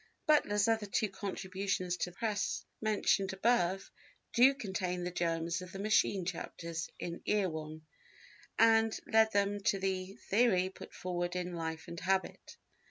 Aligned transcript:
Butler's 0.25 0.67
other 0.67 0.87
two 0.87 1.09
contributions 1.09 1.95
to 1.97 2.09
the 2.09 2.17
Press 2.17 2.65
mentioned 2.81 3.33
above 3.33 3.91
do 4.33 4.55
contain 4.55 5.03
the 5.03 5.11
germs 5.11 5.61
of 5.61 5.71
the 5.73 5.77
machine 5.77 6.25
chapters 6.25 6.89
in 6.97 7.21
Erewhon, 7.27 7.85
and 8.57 8.99
led 9.05 9.31
him 9.31 9.59
to 9.59 9.77
the 9.77 10.15
theory 10.15 10.69
put 10.71 10.91
forward 10.95 11.35
in 11.35 11.53
Life 11.53 11.87
and 11.87 11.99
Habit. 11.99 12.57